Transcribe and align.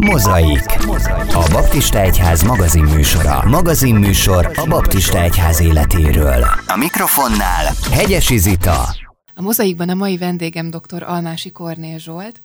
Mozaik. 0.00 0.64
A 1.34 1.48
Baptista 1.52 2.00
Egyház 2.00 2.42
magazinműsora. 2.42 3.48
Magazinműsor 3.48 4.50
a 4.54 4.66
Baptista 4.66 5.22
Egyház 5.22 5.60
életéről. 5.60 6.44
A 6.66 6.76
mikrofonnál 6.76 7.74
Hegyesi 7.90 8.38
Zita. 8.38 8.94
A 9.34 9.42
mozaikban 9.42 9.88
a 9.88 9.94
mai 9.94 10.16
vendégem 10.16 10.70
dr. 10.70 11.02
Almási 11.02 11.50
Kornél 11.50 11.98
Zsolt, 11.98 12.42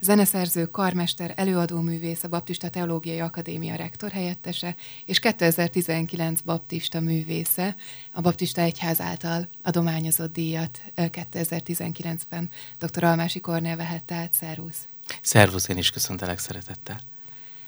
zeneszerző, 0.00 0.64
karmester, 0.66 1.32
előadóművész, 1.36 2.24
a 2.24 2.28
Baptista 2.28 2.68
Teológiai 2.68 3.20
Akadémia 3.20 3.74
rektor 3.74 4.10
helyettese, 4.10 4.74
és 5.04 5.18
2019 5.18 6.40
baptista 6.40 7.00
művésze, 7.00 7.74
a 8.12 8.20
Baptista 8.20 8.60
Egyház 8.60 9.00
által 9.00 9.48
adományozott 9.62 10.32
díjat 10.32 10.80
2019-ben 10.96 12.50
dr. 12.78 13.04
Almási 13.04 13.40
Kornél 13.40 13.76
vehette 13.76 14.14
át. 14.14 14.32
Szervusz! 14.32 14.88
Szervusz, 15.22 15.68
én 15.68 15.76
is 15.76 15.90
köszöntelek 15.90 16.38
szeretettel. 16.38 17.00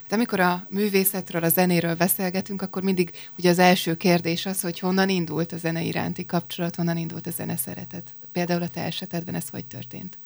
Hát 0.01 0.11
amikor 0.11 0.39
a 0.39 0.67
művészetről, 0.69 1.43
a 1.43 1.49
zenéről 1.49 1.95
beszélgetünk, 1.95 2.61
akkor 2.61 2.81
mindig 2.81 3.11
ugye 3.37 3.49
az 3.49 3.59
első 3.59 3.95
kérdés 3.95 4.45
az, 4.45 4.61
hogy 4.61 4.79
honnan 4.79 5.09
indult 5.09 5.51
a 5.51 5.57
zene 5.57 5.81
iránti 5.81 6.25
kapcsolat, 6.25 6.75
honnan 6.75 6.97
indult 6.97 7.27
a 7.27 7.31
zene 7.31 7.57
szeretet. 7.57 8.15
Például 8.31 8.61
a 8.61 8.67
te 8.67 8.83
esetedben 8.83 9.35
ez 9.35 9.49
hogy 9.49 9.65
történt? 9.65 10.17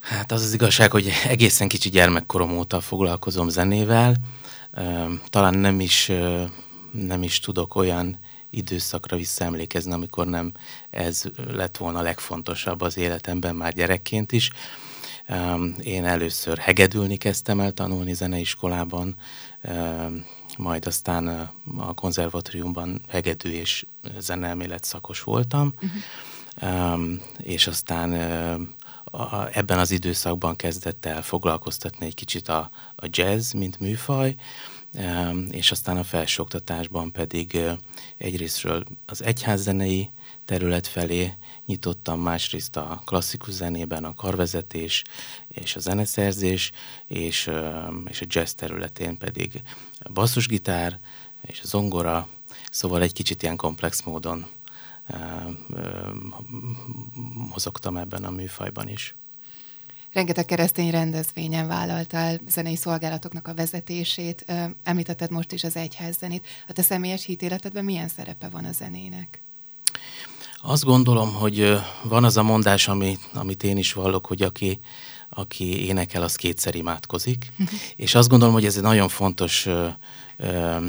Hát 0.00 0.32
az 0.32 0.42
az 0.42 0.52
igazság, 0.52 0.90
hogy 0.90 1.12
egészen 1.24 1.68
kicsi 1.68 1.88
gyermekkorom 1.88 2.58
óta 2.58 2.80
foglalkozom 2.80 3.48
zenével. 3.48 4.16
Talán 5.28 5.54
nem 5.54 5.80
is, 5.80 6.12
nem 6.90 7.22
is 7.22 7.40
tudok 7.40 7.74
olyan 7.74 8.18
időszakra 8.50 9.16
visszaemlékezni, 9.16 9.92
amikor 9.92 10.26
nem 10.26 10.52
ez 10.90 11.22
lett 11.50 11.76
volna 11.76 11.98
a 11.98 12.02
legfontosabb 12.02 12.80
az 12.80 12.96
életemben 12.96 13.56
már 13.56 13.72
gyerekként 13.72 14.32
is. 14.32 14.50
Én 15.82 16.04
először 16.04 16.58
hegedülni 16.58 17.16
kezdtem 17.16 17.60
el 17.60 17.72
tanulni 17.72 18.14
zeneiskolában, 18.14 19.16
majd 20.56 20.86
aztán 20.86 21.50
a 21.76 21.94
konzervatóriumban 21.94 23.02
hegedű 23.08 23.50
és 23.50 23.86
zeneelmélet 24.18 24.84
szakos 24.84 25.22
voltam, 25.22 25.74
uh-huh. 25.74 27.00
és 27.38 27.66
aztán 27.66 28.12
ebben 29.52 29.78
az 29.78 29.90
időszakban 29.90 30.56
kezdett 30.56 31.06
el 31.06 31.22
foglalkoztatni 31.22 32.06
egy 32.06 32.14
kicsit 32.14 32.48
a, 32.48 32.70
a 32.96 33.06
jazz, 33.10 33.52
mint 33.52 33.80
műfaj, 33.80 34.34
és 35.50 35.70
aztán 35.70 35.96
a 35.96 36.04
felsőoktatásban 36.04 37.12
pedig 37.12 37.58
egyrésztről 38.16 38.84
az 39.06 39.22
egyházzenei 39.22 40.10
terület 40.44 40.86
felé 40.86 41.32
nyitottam, 41.66 42.20
másrészt 42.20 42.76
a 42.76 43.02
klasszikus 43.04 43.52
zenében 43.52 44.04
a 44.04 44.14
karvezetés 44.14 45.04
és 45.48 45.76
a 45.76 45.80
zeneszerzés, 45.80 46.72
és, 47.06 47.50
és 48.08 48.20
a 48.20 48.26
jazz 48.28 48.52
területén 48.52 49.18
pedig 49.18 49.62
a 49.98 50.12
basszusgitár 50.12 51.00
és 51.42 51.60
a 51.62 51.66
zongora, 51.66 52.28
szóval 52.70 53.02
egy 53.02 53.12
kicsit 53.12 53.42
ilyen 53.42 53.56
komplex 53.56 54.02
módon 54.02 54.46
mozogtam 57.50 57.96
ebben 57.96 58.24
a 58.24 58.30
műfajban 58.30 58.88
is. 58.88 59.16
Rengeteg 60.16 60.44
keresztény 60.44 60.90
rendezvényen 60.90 61.66
vállaltál 61.66 62.38
zenei 62.48 62.76
szolgálatoknak 62.76 63.48
a 63.48 63.54
vezetését, 63.54 64.44
említetted 64.82 65.30
most 65.30 65.52
is 65.52 65.64
az 65.64 65.76
egyház 65.76 66.16
zenét. 66.18 66.46
A 66.68 66.72
te 66.72 66.82
személyes 66.82 67.24
hitéletedben 67.24 67.84
milyen 67.84 68.08
szerepe 68.08 68.48
van 68.48 68.64
a 68.64 68.72
zenének? 68.72 69.42
Azt 70.62 70.84
gondolom, 70.84 71.34
hogy 71.34 71.78
van 72.02 72.24
az 72.24 72.36
a 72.36 72.42
mondás, 72.42 72.88
amit, 72.88 73.20
amit 73.34 73.62
én 73.62 73.76
is 73.76 73.92
vallok, 73.92 74.26
hogy 74.26 74.42
aki, 74.42 74.80
aki 75.28 75.86
énekel, 75.86 76.22
az 76.22 76.36
kétszer 76.36 76.74
imádkozik. 76.74 77.52
és 77.96 78.14
azt 78.14 78.28
gondolom, 78.28 78.54
hogy 78.54 78.64
ez 78.64 78.76
egy 78.76 78.82
nagyon 78.82 79.08
fontos 79.08 79.66
ö, 79.66 79.88
ö, 80.36 80.86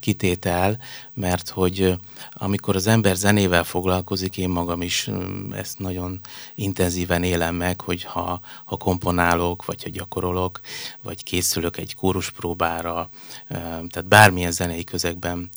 kitétel, 0.00 0.78
mert 1.14 1.48
hogy 1.48 1.96
amikor 2.32 2.76
az 2.76 2.86
ember 2.86 3.16
zenével 3.16 3.64
foglalkozik, 3.64 4.36
én 4.36 4.48
magam 4.48 4.82
is 4.82 5.10
ezt 5.52 5.78
nagyon 5.78 6.20
intenzíven 6.54 7.22
élem 7.22 7.54
meg, 7.54 7.80
hogy 7.80 8.04
ha, 8.04 8.40
ha 8.64 8.76
komponálok, 8.76 9.64
vagy 9.64 9.82
ha 9.82 9.90
gyakorolok, 9.90 10.60
vagy 11.02 11.22
készülök 11.22 11.76
egy 11.76 11.94
próbára, 12.36 13.10
tehát 13.48 14.08
bármilyen 14.08 14.52
zenei 14.52 14.84
közegben 14.84 15.50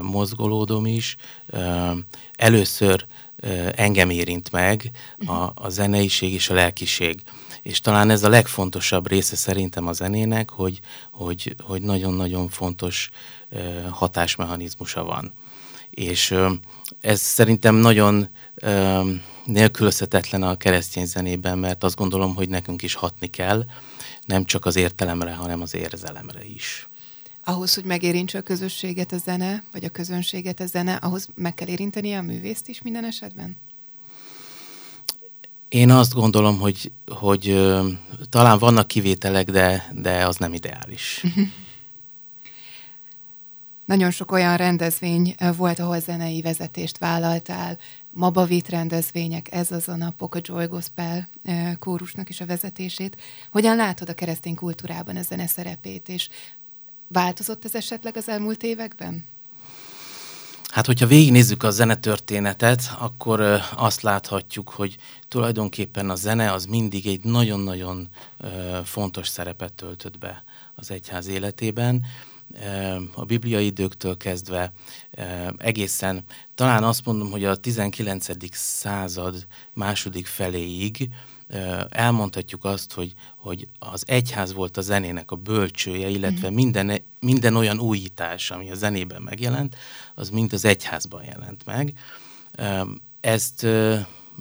mozgolódom 0.00 0.86
is, 0.86 1.16
először 2.36 3.06
engem 3.74 4.10
érint 4.10 4.50
meg 4.50 4.90
a, 5.26 5.52
a 5.54 5.68
zeneiség 5.68 6.32
és 6.32 6.50
a 6.50 6.54
lelkiség. 6.54 7.22
És 7.62 7.80
talán 7.80 8.10
ez 8.10 8.22
a 8.22 8.28
legfontosabb 8.28 9.08
része 9.08 9.36
szerintem 9.36 9.86
a 9.86 9.92
zenének, 9.92 10.50
hogy, 10.50 10.80
hogy, 11.10 11.54
hogy 11.62 11.82
nagyon-nagyon 11.82 12.48
fontos 12.48 13.08
hatásmechanizmusa 13.90 15.04
van. 15.04 15.34
És 15.90 16.34
ez 17.00 17.20
szerintem 17.20 17.74
nagyon 17.74 18.28
nélkülözhetetlen 19.44 20.42
a 20.42 20.56
keresztény 20.56 21.06
zenében, 21.06 21.58
mert 21.58 21.84
azt 21.84 21.96
gondolom, 21.96 22.34
hogy 22.34 22.48
nekünk 22.48 22.82
is 22.82 22.94
hatni 22.94 23.26
kell, 23.26 23.64
nem 24.26 24.44
csak 24.44 24.64
az 24.66 24.76
értelemre, 24.76 25.34
hanem 25.34 25.60
az 25.60 25.74
érzelemre 25.74 26.44
is. 26.44 26.88
Ahhoz, 27.44 27.74
hogy 27.74 27.84
megérintse 27.84 28.38
a 28.38 28.42
közösséget 28.42 29.12
a 29.12 29.18
zene, 29.18 29.64
vagy 29.72 29.84
a 29.84 29.88
közönséget 29.88 30.60
a 30.60 30.66
zene, 30.66 30.94
ahhoz 30.94 31.28
meg 31.34 31.54
kell 31.54 31.68
érinteni 31.68 32.12
a 32.12 32.22
művészt 32.22 32.68
is 32.68 32.82
minden 32.82 33.04
esetben? 33.04 33.56
Én 35.68 35.90
azt 35.90 36.14
gondolom, 36.14 36.58
hogy, 36.58 36.92
hogy 37.06 37.48
ö, 37.48 37.88
talán 38.28 38.58
vannak 38.58 38.86
kivételek, 38.86 39.50
de, 39.50 39.92
de 39.92 40.26
az 40.26 40.36
nem 40.36 40.52
ideális. 40.52 41.22
Nagyon 43.84 44.10
sok 44.10 44.32
olyan 44.32 44.56
rendezvény 44.56 45.34
volt, 45.56 45.78
ahol 45.78 46.00
zenei 46.00 46.42
vezetést 46.42 46.98
vállaltál, 46.98 47.78
Mabavit 48.10 48.68
rendezvények, 48.68 49.52
ez 49.52 49.70
az 49.70 49.88
a 49.88 49.96
napok, 49.96 50.34
a 50.34 50.40
Joy 50.42 50.66
Gospel 50.66 51.28
kórusnak 51.78 52.28
is 52.28 52.40
a 52.40 52.46
vezetését. 52.46 53.16
Hogyan 53.50 53.76
látod 53.76 54.08
a 54.08 54.14
keresztény 54.14 54.54
kultúrában 54.54 55.16
a 55.16 55.22
zene 55.22 55.46
szerepét, 55.46 56.08
és 56.08 56.28
változott 57.14 57.64
ez 57.64 57.74
esetleg 57.74 58.16
az 58.16 58.28
elmúlt 58.28 58.62
években? 58.62 59.24
Hát, 60.68 60.86
hogyha 60.86 61.06
végignézzük 61.06 61.62
a 61.62 61.70
zenetörténetet, 61.70 62.96
akkor 62.98 63.60
azt 63.76 64.02
láthatjuk, 64.02 64.68
hogy 64.68 64.96
tulajdonképpen 65.28 66.10
a 66.10 66.14
zene 66.14 66.52
az 66.52 66.64
mindig 66.64 67.06
egy 67.06 67.24
nagyon-nagyon 67.24 68.08
fontos 68.84 69.28
szerepet 69.28 69.72
töltött 69.72 70.18
be 70.18 70.44
az 70.74 70.90
egyház 70.90 71.26
életében 71.26 72.04
a 73.14 73.24
bibliai 73.24 73.66
időktől 73.66 74.16
kezdve 74.16 74.72
egészen, 75.56 76.24
talán 76.54 76.84
azt 76.84 77.04
mondom, 77.04 77.30
hogy 77.30 77.44
a 77.44 77.56
19. 77.56 78.26
század 78.56 79.46
második 79.72 80.26
feléig 80.26 81.08
elmondhatjuk 81.88 82.64
azt, 82.64 82.92
hogy, 82.92 83.14
hogy 83.36 83.68
az 83.78 84.02
egyház 84.06 84.52
volt 84.52 84.76
a 84.76 84.80
zenének 84.80 85.30
a 85.30 85.36
bölcsője, 85.36 86.08
illetve 86.08 86.50
mm. 86.50 86.54
minden, 86.54 87.04
minden 87.20 87.56
olyan 87.56 87.80
újítás, 87.80 88.50
ami 88.50 88.70
a 88.70 88.74
zenében 88.74 89.22
megjelent, 89.22 89.76
az 90.14 90.30
mind 90.30 90.52
az 90.52 90.64
egyházban 90.64 91.24
jelent 91.24 91.64
meg. 91.64 91.92
Ezt 93.20 93.66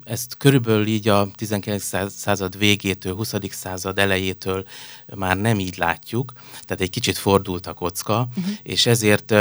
ezt 0.03 0.37
körülbelül 0.37 0.87
így 0.87 1.07
a 1.07 1.31
19. 1.35 1.83
század 2.09 2.57
végétől, 2.57 3.15
20. 3.15 3.33
század 3.49 3.99
elejétől 3.99 4.65
már 5.15 5.37
nem 5.37 5.59
így 5.59 5.77
látjuk, 5.77 6.33
tehát 6.61 6.81
egy 6.81 6.89
kicsit 6.89 7.17
fordult 7.17 7.67
a 7.67 7.73
kocka, 7.73 8.27
uh-huh. 8.29 8.53
és 8.63 8.85
ezért 8.85 9.31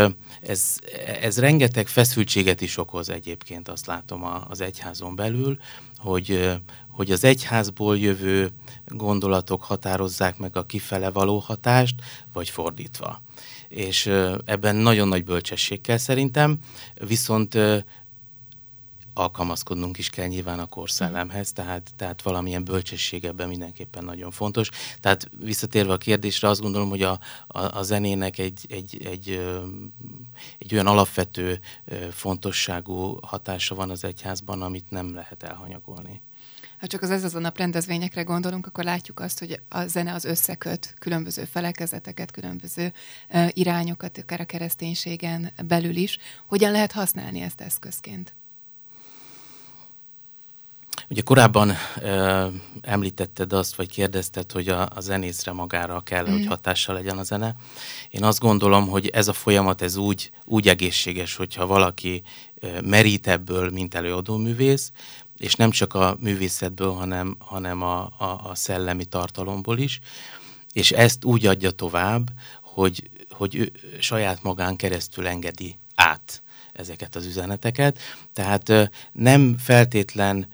ez, 0.40 0.76
ez 1.20 1.38
rengeteg 1.38 1.88
feszültséget 1.88 2.60
is 2.60 2.78
okoz 2.78 3.08
egyébként, 3.08 3.68
azt 3.68 3.86
látom 3.86 4.24
az 4.48 4.60
egyházon 4.60 5.16
belül, 5.16 5.58
hogy, 6.02 6.50
hogy 6.88 7.10
az 7.10 7.24
egyházból 7.24 7.98
jövő 7.98 8.50
gondolatok 8.86 9.62
határozzák 9.62 10.38
meg 10.38 10.56
a 10.56 10.66
kifele 10.66 11.10
való 11.10 11.38
hatást, 11.38 11.94
vagy 12.32 12.48
fordítva. 12.48 13.22
És 13.68 14.06
ebben 14.44 14.76
nagyon 14.76 15.08
nagy 15.08 15.24
bölcsesség 15.24 15.80
kell 15.80 15.96
szerintem, 15.96 16.58
viszont 17.06 17.58
alkalmazkodnunk 19.14 19.98
is 19.98 20.10
kell 20.10 20.26
nyilván 20.26 20.58
a 20.58 20.66
korszellemhez, 20.66 21.52
tehát, 21.52 21.90
tehát 21.96 22.22
valamilyen 22.22 22.64
bölcsesség 22.64 23.24
ebben 23.24 23.48
mindenképpen 23.48 24.04
nagyon 24.04 24.30
fontos. 24.30 24.68
Tehát 25.00 25.30
visszatérve 25.38 25.92
a 25.92 25.96
kérdésre, 25.96 26.48
azt 26.48 26.60
gondolom, 26.60 26.88
hogy 26.88 27.02
a, 27.02 27.18
a, 27.46 27.78
a 27.78 27.82
zenének 27.82 28.38
egy, 28.38 28.66
egy, 28.68 29.06
egy, 29.06 29.46
egy 30.58 30.72
olyan 30.72 30.86
alapvető 30.86 31.60
fontosságú 32.10 33.18
hatása 33.22 33.74
van 33.74 33.90
az 33.90 34.04
egyházban, 34.04 34.62
amit 34.62 34.90
nem 34.90 35.14
lehet 35.14 35.42
elhanyagolni. 35.42 36.22
Ha 36.82 36.88
csak 36.88 37.02
az 37.02 37.10
ez 37.10 37.24
az 37.24 37.34
a 37.34 37.52
rendezvényekre 37.54 38.22
gondolunk, 38.22 38.66
akkor 38.66 38.84
látjuk 38.84 39.20
azt, 39.20 39.38
hogy 39.38 39.60
a 39.68 39.86
zene 39.86 40.12
az 40.12 40.24
összeköt 40.24 40.94
különböző 40.98 41.44
felekezeteket, 41.44 42.30
különböző 42.30 42.92
irányokat, 43.48 44.18
akár 44.18 44.40
a 44.40 44.44
kereszténységen 44.44 45.52
belül 45.66 45.96
is. 45.96 46.18
Hogyan 46.46 46.72
lehet 46.72 46.92
használni 46.92 47.40
ezt 47.40 47.60
eszközként? 47.60 48.34
Ugye 51.12 51.22
korábban 51.22 51.72
ö, 52.00 52.46
említetted 52.80 53.52
azt, 53.52 53.74
vagy 53.74 53.90
kérdezted, 53.90 54.52
hogy 54.52 54.68
a, 54.68 54.88
a 54.94 55.00
zenészre 55.00 55.52
magára 55.52 56.00
kell, 56.00 56.28
mm. 56.28 56.32
hogy 56.32 56.46
hatással 56.46 56.94
legyen 56.94 57.18
a 57.18 57.22
zene. 57.22 57.54
Én 58.10 58.24
azt 58.24 58.38
gondolom, 58.38 58.88
hogy 58.88 59.06
ez 59.06 59.28
a 59.28 59.32
folyamat 59.32 59.82
ez 59.82 59.96
úgy, 59.96 60.30
úgy 60.44 60.68
egészséges, 60.68 61.36
hogyha 61.36 61.66
valaki 61.66 62.22
ö, 62.54 62.80
merít 62.80 63.26
ebből, 63.26 63.70
mint 63.70 63.94
előadóművész, 63.94 64.92
és 65.38 65.54
nem 65.54 65.70
csak 65.70 65.94
a 65.94 66.16
művészetből, 66.20 66.92
hanem, 66.92 67.36
hanem 67.38 67.82
a, 67.82 68.00
a, 68.00 68.40
a 68.44 68.54
szellemi 68.54 69.04
tartalomból 69.04 69.78
is, 69.78 70.00
és 70.72 70.90
ezt 70.90 71.24
úgy 71.24 71.46
adja 71.46 71.70
tovább, 71.70 72.30
hogy, 72.62 73.10
hogy 73.30 73.56
ő 73.56 73.72
saját 73.98 74.42
magán 74.42 74.76
keresztül 74.76 75.26
engedi 75.26 75.78
át 75.94 76.42
ezeket 76.72 77.16
az 77.16 77.26
üzeneteket. 77.26 77.98
Tehát 78.32 78.90
nem 79.12 79.56
feltétlen 79.58 80.46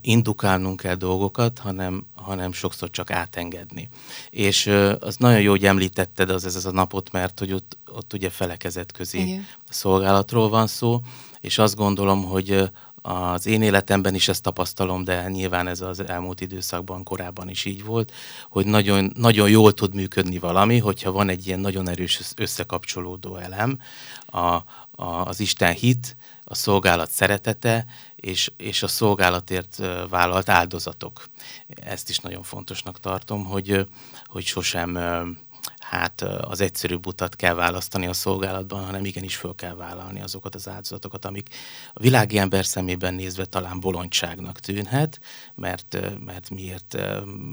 indukálnunk 0.00 0.80
kell 0.80 0.94
dolgokat, 0.94 1.58
hanem, 1.58 2.06
hanem 2.14 2.52
sokszor 2.52 2.90
csak 2.90 3.10
átengedni. 3.10 3.88
És 4.30 4.66
az 5.00 5.16
nagyon 5.16 5.40
jó, 5.40 5.50
hogy 5.50 5.64
említetted 5.64 6.30
az 6.30 6.44
ez 6.44 6.56
az 6.56 6.66
a 6.66 6.72
napot, 6.72 7.12
mert 7.12 7.38
hogy 7.38 7.52
ott, 7.52 7.78
ott 7.92 8.12
ugye 8.12 8.30
felekezet 8.30 8.92
közé 8.92 9.20
Igen. 9.20 9.46
szolgálatról 9.68 10.48
van 10.48 10.66
szó, 10.66 11.00
és 11.40 11.58
azt 11.58 11.76
gondolom, 11.76 12.24
hogy 12.24 12.70
az 13.02 13.46
én 13.46 13.62
életemben 13.62 14.14
is 14.14 14.28
ezt 14.28 14.42
tapasztalom, 14.42 15.04
de 15.04 15.28
nyilván 15.28 15.66
ez 15.66 15.80
az 15.80 16.00
elmúlt 16.00 16.40
időszakban 16.40 17.02
korábban 17.02 17.48
is 17.48 17.64
így 17.64 17.84
volt, 17.84 18.12
hogy 18.48 18.66
nagyon, 18.66 19.12
nagyon 19.14 19.50
jól 19.50 19.72
tud 19.72 19.94
működni 19.94 20.38
valami, 20.38 20.78
hogyha 20.78 21.12
van 21.12 21.28
egy 21.28 21.46
ilyen 21.46 21.60
nagyon 21.60 21.88
erős 21.88 22.20
összekapcsolódó 22.36 23.36
elem, 23.36 23.80
a, 24.26 24.38
a, 24.38 24.64
az 25.04 25.40
Isten 25.40 25.72
hit, 25.72 26.16
a 26.50 26.54
szolgálat 26.54 27.10
szeretete 27.10 27.86
és, 28.16 28.52
és 28.56 28.82
a 28.82 28.88
szolgálatért 28.88 29.76
vállalt 30.08 30.48
áldozatok. 30.48 31.24
Ezt 31.66 32.08
is 32.08 32.18
nagyon 32.18 32.42
fontosnak 32.42 33.00
tartom, 33.00 33.44
hogy, 33.44 33.86
hogy 34.26 34.44
sosem 34.44 34.96
hát 35.90 36.22
az 36.22 36.60
egyszerűbb 36.60 37.06
utat 37.06 37.36
kell 37.36 37.54
választani 37.54 38.06
a 38.06 38.12
szolgálatban, 38.12 38.84
hanem 38.84 39.04
igenis 39.04 39.36
föl 39.36 39.54
kell 39.54 39.74
vállalni 39.74 40.20
azokat 40.20 40.54
az 40.54 40.68
áldozatokat, 40.68 41.24
amik 41.24 41.48
a 41.92 42.00
világi 42.00 42.38
ember 42.38 42.64
szemében 42.64 43.14
nézve 43.14 43.44
talán 43.44 43.80
bolondságnak 43.80 44.60
tűnhet, 44.60 45.20
mert, 45.54 45.98
mert 46.24 46.50
miért 46.50 46.96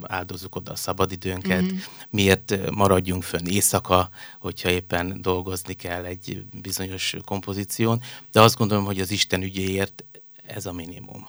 áldozzuk 0.01 0.55
oda 0.55 0.71
a 0.71 0.75
szabadidőnket, 0.75 1.61
mm-hmm. 1.61 1.77
miért 2.09 2.71
maradjunk 2.71 3.23
fönn 3.23 3.45
éjszaka, 3.47 4.09
hogyha 4.39 4.69
éppen 4.69 5.21
dolgozni 5.21 5.73
kell 5.73 6.03
egy 6.03 6.45
bizonyos 6.61 7.15
kompozíción, 7.25 8.01
de 8.31 8.41
azt 8.41 8.57
gondolom, 8.57 8.85
hogy 8.85 8.99
az 8.99 9.11
Isten 9.11 9.41
ügyéért 9.41 10.03
ez 10.47 10.65
a 10.65 10.71
minimum. 10.71 11.27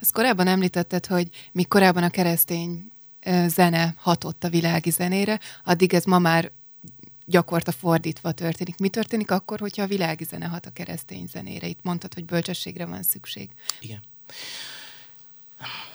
Azt 0.00 0.12
korábban 0.12 0.46
említetted, 0.46 1.06
hogy 1.06 1.28
mi 1.52 1.64
korábban 1.64 2.02
a 2.02 2.10
keresztény 2.10 2.91
zene 3.46 3.94
hatott 3.96 4.44
a 4.44 4.48
világi 4.48 4.90
zenére, 4.90 5.40
addig 5.64 5.94
ez 5.94 6.04
ma 6.04 6.18
már 6.18 6.50
gyakorta 7.24 7.72
fordítva 7.72 8.32
történik. 8.32 8.78
Mi 8.78 8.88
történik 8.88 9.30
akkor, 9.30 9.60
hogyha 9.60 9.82
a 9.82 9.86
világi 9.86 10.24
zene 10.24 10.46
hat 10.46 10.66
a 10.66 10.70
keresztény 10.70 11.26
zenére? 11.26 11.66
Itt 11.66 11.82
mondtad, 11.82 12.14
hogy 12.14 12.24
bölcsességre 12.24 12.86
van 12.86 13.02
szükség. 13.02 13.50
Igen. 13.80 14.00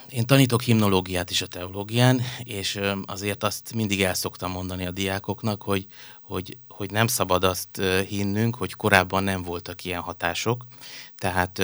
Én 0.09 0.25
tanítok 0.25 0.62
himnológiát 0.62 1.29
is 1.29 1.41
a 1.41 1.47
teológián, 1.47 2.21
és 2.44 2.79
azért 3.06 3.44
azt 3.44 3.74
mindig 3.74 4.01
el 4.01 4.13
szoktam 4.13 4.51
mondani 4.51 4.85
a 4.85 4.91
diákoknak, 4.91 5.62
hogy, 5.62 5.88
hogy, 6.21 6.57
hogy 6.68 6.91
nem 6.91 7.07
szabad 7.07 7.44
azt 7.44 7.81
hinnünk, 8.07 8.56
hogy 8.56 8.74
korábban 8.74 9.24
nem 9.24 9.44
voltak 9.44 9.83
ilyen 9.83 10.01
hatások. 10.01 10.65
Tehát 11.18 11.62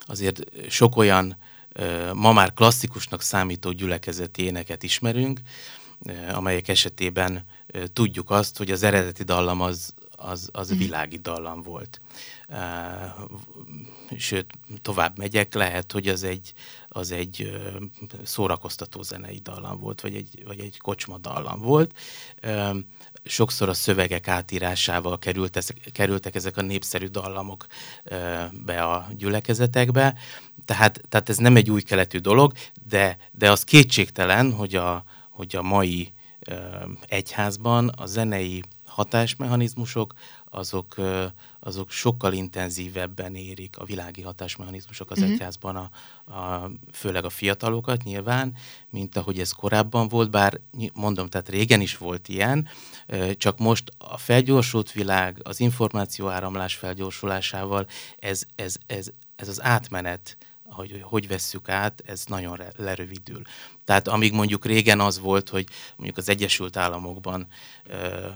azért 0.00 0.42
sok 0.70 0.96
olyan 0.96 1.36
ma 2.14 2.32
már 2.32 2.54
klasszikusnak 2.54 3.22
számító 3.22 3.70
gyülekezeti 3.70 4.42
éneket 4.42 4.82
ismerünk, 4.82 5.40
amelyek 6.32 6.68
esetében 6.68 7.44
tudjuk 7.92 8.30
azt, 8.30 8.58
hogy 8.58 8.70
az 8.70 8.82
eredeti 8.82 9.22
dallam 9.22 9.60
az, 9.60 9.94
az, 10.18 10.48
az 10.52 10.70
mhm. 10.70 10.78
világi 10.78 11.16
dallam 11.16 11.62
volt. 11.62 12.00
Sőt, 14.16 14.46
tovább 14.82 15.18
megyek, 15.18 15.54
lehet, 15.54 15.92
hogy 15.92 16.08
az 16.08 16.22
egy, 16.22 16.52
az 16.88 17.10
egy 17.10 17.60
szórakoztató 18.22 19.02
zenei 19.02 19.38
dallam 19.38 19.80
volt, 19.80 20.00
vagy 20.00 20.14
egy, 20.14 20.42
vagy 20.46 20.60
egy 20.60 20.78
kocsma 20.78 21.18
dallam 21.18 21.60
volt 21.60 21.94
sokszor 23.24 23.68
a 23.68 23.74
szövegek 23.74 24.28
átírásával 24.28 25.18
került, 25.18 25.74
kerültek 25.92 26.34
ezek 26.34 26.56
a 26.56 26.62
népszerű 26.62 27.06
dallamok 27.06 27.66
be 28.64 28.82
a 28.82 29.08
gyülekezetekbe. 29.16 30.14
Tehát, 30.64 31.00
tehát 31.08 31.28
ez 31.28 31.36
nem 31.36 31.56
egy 31.56 31.70
új 31.70 31.82
keletű 31.82 32.18
dolog, 32.18 32.52
de, 32.88 33.16
de 33.32 33.50
az 33.50 33.64
kétségtelen, 33.64 34.52
hogy 34.52 34.74
a, 34.74 35.04
hogy 35.30 35.56
a 35.56 35.62
mai 35.62 36.12
egyházban 37.06 37.88
a 37.88 38.06
zenei 38.06 38.62
hatásmechanizmusok 38.98 40.14
azok, 40.50 40.94
azok 41.60 41.90
sokkal 41.90 42.32
intenzívebben 42.32 43.34
érik 43.34 43.78
a 43.78 43.84
világi 43.84 44.22
hatásmechanizmusok 44.22 45.10
az 45.10 45.18
uh-huh. 45.18 45.32
egyházban, 45.32 45.76
a, 45.76 45.90
a, 46.32 46.70
főleg 46.92 47.24
a 47.24 47.30
fiatalokat 47.30 48.02
nyilván, 48.02 48.54
mint 48.90 49.16
ahogy 49.16 49.38
ez 49.38 49.50
korábban 49.50 50.08
volt, 50.08 50.30
bár 50.30 50.60
mondom, 50.94 51.28
tehát 51.28 51.48
régen 51.48 51.80
is 51.80 51.96
volt 51.96 52.28
ilyen, 52.28 52.68
csak 53.36 53.58
most 53.58 53.92
a 53.98 54.18
felgyorsult 54.18 54.92
világ, 54.92 55.40
az 55.42 55.60
információáramlás 55.60 56.74
felgyorsulásával 56.74 57.86
ez, 58.18 58.42
ez, 58.54 58.76
ez, 58.86 59.10
ez 59.36 59.48
az 59.48 59.62
átmenet 59.62 60.36
hogy 60.70 61.00
hogy 61.02 61.28
vesszük 61.28 61.68
át, 61.68 62.02
ez 62.06 62.24
nagyon 62.26 62.60
lerövidül. 62.76 63.42
Tehát 63.84 64.08
amíg 64.08 64.32
mondjuk 64.32 64.64
régen 64.64 65.00
az 65.00 65.18
volt, 65.18 65.48
hogy 65.48 65.68
mondjuk 65.96 66.18
az 66.18 66.28
Egyesült 66.28 66.76
Államokban 66.76 67.46
ö, 67.84 68.26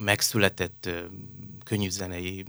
megszületett 0.00 0.86
ö, 0.86 1.04
könnyűzenei 1.64 2.44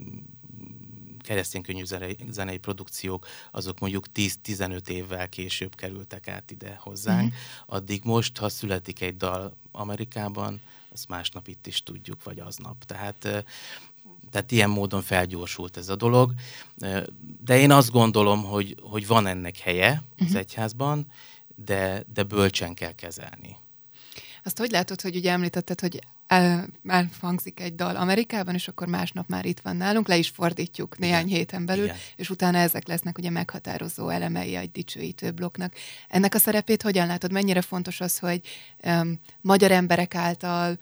keresztény 1.22 1.62
könnyű 1.62 1.83
zenei, 1.83 2.18
zenei 2.30 2.57
produkciók, 2.57 3.28
azok 3.51 3.80
mondjuk 3.80 4.06
10-15 4.16 4.88
évvel 4.88 5.30
később 5.30 5.75
kerültek 5.75 6.28
át 6.28 6.51
ide 6.51 6.78
hozzánk. 6.80 7.22
Mm-hmm. 7.22 7.36
Addig 7.66 8.01
most, 8.04 8.38
ha 8.38 8.50
születik 8.50 9.01
egy 9.01 9.18
dal 9.18 9.57
Amerikában, 9.72 10.62
azt 10.92 11.07
másnap 11.07 11.48
itt 11.48 11.68
is 11.68 11.83
tudjuk, 11.83 12.24
vagy 12.24 12.39
aznap. 12.39 12.83
Tehát 12.83 13.45
tehát 14.31 14.51
ilyen 14.51 14.69
módon 14.69 15.01
felgyorsult 15.01 15.78
ez 15.78 15.89
a 15.89 15.95
dolog. 15.95 16.33
De 17.44 17.57
én 17.57 17.72
azt 17.72 17.92
gondolom, 17.92 18.44
hogy, 18.44 18.75
hogy 18.81 19.07
van 19.07 19.28
ennek 19.28 19.57
helye 19.57 20.04
az 20.18 20.25
uh-huh. 20.25 20.39
egyházban, 20.39 21.07
de, 21.56 22.04
de 22.13 22.24
bölcsen 22.24 22.74
kell 22.74 22.92
kezelni. 22.92 23.57
Azt 24.43 24.57
hogy 24.57 24.71
látod, 24.71 25.01
hogy 25.01 25.15
ugye 25.15 25.31
említetted, 25.31 25.79
hogy 25.79 26.01
el, 26.27 26.67
elhangzik 26.87 27.59
egy 27.59 27.75
dal 27.75 27.95
Amerikában, 27.95 28.54
és 28.54 28.68
akkor 28.68 28.87
másnap 28.87 29.27
már 29.27 29.45
itt 29.45 29.59
van 29.59 29.75
nálunk, 29.75 30.07
le 30.07 30.18
is 30.18 30.30
fordítjuk 30.30 30.97
néhány 30.97 31.25
Igen. 31.25 31.37
héten 31.37 31.66
belül, 31.66 31.83
Igen. 31.83 31.95
és 32.16 32.30
utána 32.30 32.57
ezek 32.57 32.87
lesznek 32.87 33.18
ugye 33.18 33.30
meghatározó 33.30 34.09
elemei 34.09 34.56
egy 34.56 34.71
dicsőítő 34.71 35.31
blokknak. 35.31 35.73
Ennek 36.07 36.33
a 36.33 36.37
szerepét 36.37 36.81
hogyan 36.81 37.07
látod? 37.07 37.31
Mennyire 37.31 37.61
fontos 37.61 38.01
az, 38.01 38.19
hogy 38.19 38.42
um, 38.83 39.19
magyar 39.42 39.71
emberek 39.71 40.16
által 40.16 40.77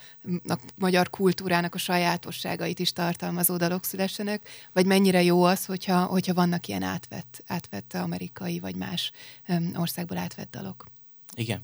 a 0.48 0.57
magyar 0.75 1.10
kultúrának 1.10 1.75
a 1.75 1.77
sajátosságait 1.77 2.79
is 2.79 2.93
tartalmazó 2.93 3.57
dalok 3.57 3.86
szülessenek, 3.86 4.50
vagy 4.74 4.86
mennyire 4.86 5.24
jó 5.24 5.43
az, 5.43 5.65
hogyha, 5.65 6.03
hogyha 6.03 6.34
vannak 6.34 6.67
ilyen 6.67 6.84
átvett, 6.84 7.43
átvett 7.48 7.93
amerikai 7.93 8.60
vagy 8.60 8.75
más 8.75 9.12
um, 9.48 9.72
országból 9.75 10.17
átvett 10.17 10.51
dalok? 10.51 10.86
Igen. 11.39 11.62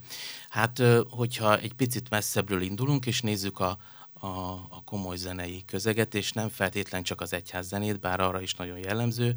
Hát, 0.50 0.82
hogyha 1.10 1.58
egy 1.60 1.74
picit 1.74 2.10
messzebbről 2.10 2.62
indulunk, 2.62 3.06
és 3.06 3.22
nézzük 3.22 3.60
a, 3.60 3.78
a, 4.14 4.28
a 4.70 4.82
komoly 4.86 5.16
zenei 5.16 5.64
közeget, 5.66 6.14
és 6.14 6.32
nem 6.32 6.50
feltétlen 6.50 7.04
csak 7.04 7.22
az 7.22 7.34
egyház 7.34 7.68
zenét, 7.68 8.00
bár 8.00 8.20
arra 8.20 8.42
is 8.42 8.54
nagyon 8.54 8.78
jellemző, 8.78 9.36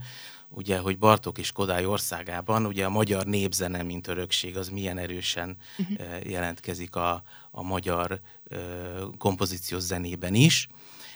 ugye, 0.48 0.78
hogy 0.78 0.98
Bartók 0.98 1.38
és 1.38 1.52
Kodály 1.52 1.84
országában 1.84 2.66
ugye 2.66 2.84
a 2.84 2.90
magyar 2.90 3.26
népzene, 3.26 3.82
mint 3.82 4.08
örökség, 4.08 4.56
az 4.56 4.68
milyen 4.68 4.98
erősen 4.98 5.56
uh-huh. 5.78 6.30
jelentkezik 6.30 6.96
a, 6.96 7.22
a 7.50 7.62
magyar 7.62 8.20
uh, 8.50 8.58
kompozíciós 9.18 9.82
zenében 9.82 10.34
is. 10.34 10.68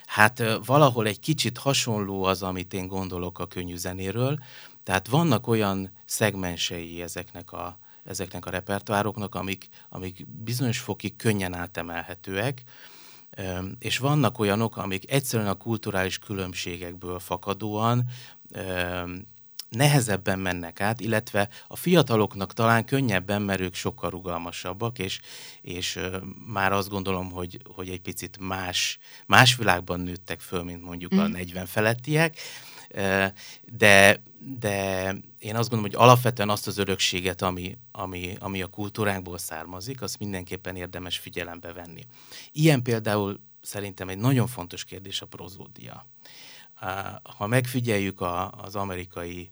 Hát 0.06 0.38
uh, 0.38 0.64
valahol 0.64 1.06
egy 1.06 1.20
kicsit 1.20 1.58
hasonló 1.58 2.22
az, 2.22 2.42
amit 2.42 2.74
én 2.74 2.86
gondolok 2.86 3.38
a 3.38 3.46
könnyű 3.46 3.76
zenéről, 3.76 4.38
tehát 4.84 5.08
vannak 5.08 5.46
olyan 5.46 5.90
szegmensei 6.04 7.02
ezeknek 7.02 7.52
a, 7.52 7.80
ezeknek 8.04 8.46
a 8.46 8.50
repertoároknak, 8.50 9.34
amik, 9.34 9.68
amik 9.88 10.26
bizonyos 10.28 10.78
fokig 10.78 11.16
könnyen 11.16 11.54
átemelhetőek, 11.54 12.62
és 13.78 13.98
vannak 13.98 14.38
olyanok, 14.38 14.76
amik 14.76 15.10
egyszerűen 15.10 15.48
a 15.48 15.54
kulturális 15.54 16.18
különbségekből 16.18 17.18
fakadóan 17.18 18.08
nehezebben 19.72 20.38
mennek 20.38 20.80
át, 20.80 21.00
illetve 21.00 21.48
a 21.68 21.76
fiataloknak 21.76 22.52
talán 22.52 22.84
könnyebben, 22.84 23.42
mert 23.42 23.60
ők 23.60 23.74
sokkal 23.74 24.10
rugalmasabbak, 24.10 24.98
és, 24.98 25.20
és 25.62 25.98
már 26.46 26.72
azt 26.72 26.88
gondolom, 26.88 27.30
hogy, 27.30 27.60
hogy 27.64 27.88
egy 27.88 28.00
picit 28.00 28.38
más, 28.40 28.98
más 29.26 29.56
világban 29.56 30.00
nőttek 30.00 30.40
föl, 30.40 30.62
mint 30.62 30.82
mondjuk 30.82 31.14
mm. 31.14 31.18
a 31.18 31.26
40 31.26 31.66
felettiek, 31.66 32.36
de, 33.64 34.22
de 34.38 35.06
én 35.38 35.56
azt 35.56 35.68
gondolom, 35.68 35.82
hogy 35.82 35.94
alapvetően 35.94 36.48
azt 36.48 36.66
az 36.66 36.78
örökséget, 36.78 37.42
ami, 37.42 37.78
ami, 37.92 38.36
ami 38.38 38.62
a 38.62 38.66
kultúránkból 38.66 39.38
származik, 39.38 40.02
azt 40.02 40.18
mindenképpen 40.18 40.76
érdemes 40.76 41.18
figyelembe 41.18 41.72
venni. 41.72 42.06
Ilyen 42.52 42.82
például 42.82 43.40
szerintem 43.60 44.08
egy 44.08 44.18
nagyon 44.18 44.46
fontos 44.46 44.84
kérdés 44.84 45.20
a 45.22 45.26
prozódia. 45.26 46.06
Ha 47.36 47.46
megfigyeljük 47.46 48.20
a, 48.20 48.50
az 48.50 48.76
amerikai 48.76 49.50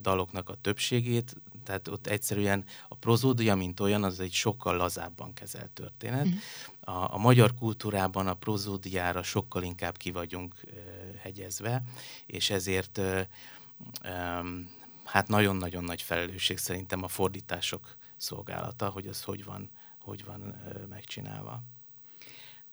daloknak 0.00 0.48
a 0.48 0.54
többségét, 0.54 1.34
tehát 1.66 1.88
ott 1.88 2.06
egyszerűen 2.06 2.64
a 2.88 2.94
prozódia, 2.94 3.54
mint 3.54 3.80
olyan, 3.80 4.04
az 4.04 4.20
egy 4.20 4.32
sokkal 4.32 4.76
lazábban 4.76 5.32
kezelt 5.32 5.70
történet. 5.70 6.26
Uh-huh. 6.26 6.96
A, 6.96 7.14
a 7.14 7.18
magyar 7.18 7.54
kultúrában 7.54 8.26
a 8.26 8.34
prozódiára 8.34 9.22
sokkal 9.22 9.62
inkább 9.62 9.96
ki 9.96 10.10
vagyunk 10.10 10.54
uh, 10.64 10.72
hegyezve, 11.18 11.82
és 12.26 12.50
ezért 12.50 12.98
uh, 12.98 13.20
um, 14.04 14.70
hát 15.04 15.28
nagyon-nagyon 15.28 15.84
nagy 15.84 16.02
felelősség 16.02 16.58
szerintem 16.58 17.02
a 17.02 17.08
fordítások 17.08 17.96
szolgálata, 18.16 18.88
hogy 18.88 19.06
az 19.06 19.22
hogy 19.22 19.44
van, 19.44 19.70
hogy 20.00 20.24
van 20.24 20.40
uh, 20.40 20.86
megcsinálva. 20.88 21.62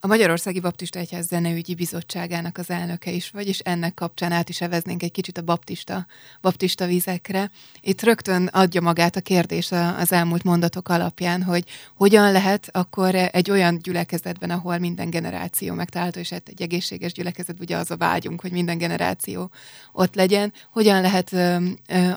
A 0.06 0.08
Magyarországi 0.08 0.60
Baptista 0.60 1.00
Egyház 1.00 1.28
Zeneügyi 1.28 1.76
Bizottságának 1.76 2.58
az 2.58 2.70
elnöke 2.70 3.12
is 3.12 3.30
vagy, 3.30 3.48
és 3.48 3.60
ennek 3.60 3.94
kapcsán 3.94 4.32
át 4.32 4.50
is 4.50 4.62
eveznénk 4.62 5.04
egy 5.04 5.12
kicsit 5.12 5.38
a 5.38 5.42
baptista, 5.42 6.06
baptista 6.42 6.86
vizekre. 6.86 7.52
Itt 7.82 8.02
rögtön 8.02 8.48
adja 8.48 8.82
magát 8.82 9.16
a 9.16 9.22
kérdés 9.22 9.72
az 9.72 10.12
elmúlt 10.12 10.44
mondatok 10.44 10.90
alapján, 10.90 11.44
hogy 11.44 11.64
hogyan 11.96 12.32
lehet 12.32 12.70
akkor 12.72 13.16
egy 13.16 13.52
olyan 13.52 13.80
gyülekezetben, 13.82 14.50
ahol 14.50 14.78
minden 14.78 15.10
generáció 15.10 15.74
megtalálható, 15.74 16.20
és 16.20 16.30
hát 16.30 16.50
egy 16.50 16.62
egészséges 16.62 17.14
gyülekezet, 17.14 17.60
ugye 17.60 17.78
az 17.78 17.92
a 17.92 17.98
vágyunk, 17.98 18.42
hogy 18.42 18.52
minden 18.52 18.78
generáció 18.78 19.50
ott 19.92 20.16
legyen, 20.16 20.54
hogyan 20.72 21.02
lehet 21.02 21.34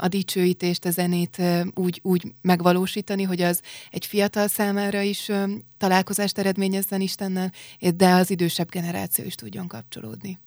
a 0.00 0.08
dicsőítést, 0.08 0.84
a 0.84 0.90
zenét 0.90 1.42
úgy, 1.74 2.00
úgy 2.02 2.32
megvalósítani, 2.42 3.22
hogy 3.22 3.42
az 3.42 3.60
egy 3.90 4.06
fiatal 4.06 4.48
számára 4.48 5.00
is 5.00 5.30
találkozást 5.78 6.38
eredményezzen 6.38 7.00
Istennel, 7.00 7.52
de 7.78 8.10
az 8.10 8.30
idősebb 8.30 8.70
generáció 8.70 9.24
is 9.24 9.34
tudjon 9.34 9.66
kapcsolódni. 9.66 10.38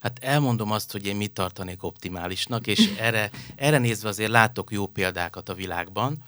Hát 0.00 0.18
elmondom 0.22 0.70
azt, 0.70 0.92
hogy 0.92 1.06
én 1.06 1.16
mit 1.16 1.32
tartanék 1.32 1.82
optimálisnak, 1.82 2.66
és 2.66 2.92
erre, 2.98 3.30
erre 3.56 3.78
nézve 3.78 4.08
azért 4.08 4.30
látok 4.30 4.70
jó 4.72 4.86
példákat 4.86 5.48
a 5.48 5.54
világban, 5.54 6.24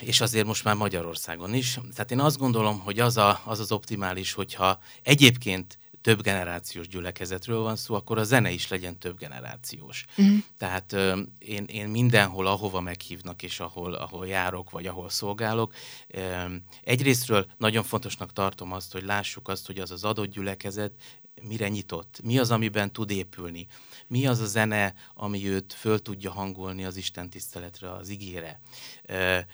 és 0.00 0.20
azért 0.20 0.46
most 0.46 0.64
már 0.64 0.74
Magyarországon 0.74 1.54
is. 1.54 1.78
Tehát 1.94 2.10
én 2.10 2.20
azt 2.20 2.38
gondolom, 2.38 2.78
hogy 2.78 2.98
az 2.98 3.16
a, 3.16 3.40
az, 3.44 3.60
az 3.60 3.72
optimális, 3.72 4.32
hogyha 4.32 4.80
egyébként 5.02 5.78
több 6.00 6.22
generációs 6.22 6.88
gyülekezetről 6.88 7.60
van 7.60 7.76
szó, 7.76 7.94
akkor 7.94 8.18
a 8.18 8.24
zene 8.24 8.50
is 8.50 8.68
legyen 8.68 8.98
több 8.98 9.18
generációs. 9.18 10.04
Uh-huh. 10.16 10.36
Tehát 10.58 10.92
ö, 10.92 11.20
én, 11.38 11.64
én 11.64 11.88
mindenhol, 11.88 12.46
ahova 12.46 12.80
meghívnak, 12.80 13.42
és 13.42 13.60
ahol, 13.60 13.94
ahol 13.94 14.26
járok, 14.26 14.70
vagy 14.70 14.86
ahol 14.86 15.08
szolgálok, 15.08 15.74
ö, 16.08 16.44
egyrésztről 16.82 17.46
nagyon 17.56 17.82
fontosnak 17.82 18.32
tartom 18.32 18.72
azt, 18.72 18.92
hogy 18.92 19.02
lássuk 19.02 19.48
azt, 19.48 19.66
hogy 19.66 19.78
az 19.78 19.90
az 19.90 20.04
adott 20.04 20.30
gyülekezet 20.30 20.92
mire 21.42 21.68
nyitott, 21.68 22.20
mi 22.22 22.38
az, 22.38 22.50
amiben 22.50 22.92
tud 22.92 23.10
épülni, 23.10 23.66
mi 24.06 24.26
az 24.26 24.40
a 24.40 24.46
zene, 24.46 24.94
ami 25.14 25.48
őt 25.48 25.72
föl 25.72 25.98
tudja 26.02 26.30
hangolni 26.30 26.84
az 26.84 26.96
Isten 26.96 27.30
tiszteletre, 27.30 27.92
az 27.92 28.08
igére. 28.08 28.60